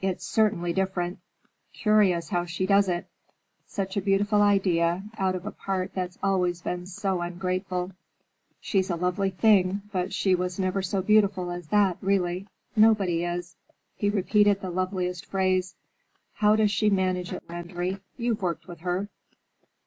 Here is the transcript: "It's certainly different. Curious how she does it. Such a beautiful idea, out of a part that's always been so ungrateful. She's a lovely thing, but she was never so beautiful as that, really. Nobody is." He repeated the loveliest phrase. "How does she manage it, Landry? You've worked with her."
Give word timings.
"It's 0.00 0.24
certainly 0.24 0.72
different. 0.72 1.18
Curious 1.74 2.30
how 2.30 2.46
she 2.46 2.64
does 2.64 2.88
it. 2.88 3.08
Such 3.66 3.94
a 3.94 4.00
beautiful 4.00 4.40
idea, 4.40 5.02
out 5.18 5.34
of 5.34 5.44
a 5.44 5.50
part 5.50 5.90
that's 5.92 6.16
always 6.22 6.62
been 6.62 6.86
so 6.86 7.20
ungrateful. 7.20 7.92
She's 8.58 8.88
a 8.88 8.96
lovely 8.96 9.28
thing, 9.28 9.82
but 9.92 10.14
she 10.14 10.34
was 10.34 10.58
never 10.58 10.80
so 10.80 11.02
beautiful 11.02 11.50
as 11.50 11.68
that, 11.68 11.98
really. 12.00 12.46
Nobody 12.74 13.22
is." 13.24 13.54
He 13.94 14.08
repeated 14.08 14.62
the 14.62 14.70
loveliest 14.70 15.26
phrase. 15.26 15.74
"How 16.36 16.56
does 16.56 16.70
she 16.70 16.88
manage 16.88 17.34
it, 17.34 17.42
Landry? 17.46 18.00
You've 18.16 18.40
worked 18.40 18.66
with 18.66 18.80
her." 18.80 19.10